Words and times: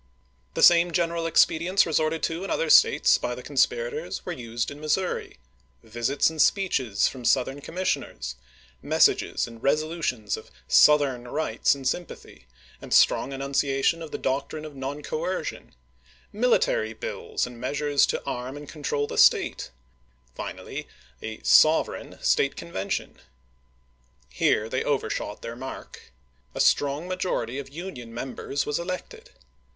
The 0.55 0.63
same 0.63 0.89
general 0.89 1.27
expedients 1.27 1.85
resorted 1.85 2.23
to 2.23 2.43
in 2.43 2.49
other 2.49 2.71
States 2.71 3.19
by 3.19 3.35
the 3.35 3.43
conspirators 3.43 4.25
were 4.25 4.31
used 4.31 4.71
in 4.71 4.79
Missouri— 4.79 5.37
visits 5.83 6.27
and 6.27 6.41
speeches 6.41 7.07
from 7.07 7.23
Southern 7.23 7.61
commissioners; 7.61 8.35
messages 8.81 9.45
and 9.45 9.61
resolutions 9.61 10.37
of" 10.37 10.49
Southern" 10.87 11.27
rights 11.27 11.75
and 11.75 11.87
sympathy, 11.87 12.47
and 12.81 12.95
strong 12.95 13.31
enunciation 13.31 14.01
of 14.01 14.09
the 14.09 14.17
doctrine 14.17 14.65
of 14.65 14.75
non 14.75 15.03
coercion; 15.03 15.75
military 16.33 16.93
bills 16.93 17.45
and 17.45 17.61
measures 17.61 18.07
to 18.07 18.25
arm 18.25 18.57
and 18.57 18.67
control 18.69 19.05
the 19.05 19.19
State; 19.19 19.69
finally, 20.33 20.87
a" 21.21 21.41
sovereign" 21.61 22.17
State 22.23 22.55
Convention. 22.55 23.19
Here 24.31 24.67
they 24.67 24.83
overshot 24.83 25.43
their 25.43 25.55
mark. 25.55 26.11
A 26.55 26.59
strong 26.59 27.07
majority 27.07 27.59
of 27.59 27.69
Union 27.69 28.11
members 28.11 28.65
was 28.65 28.79
elected. 28.79 29.29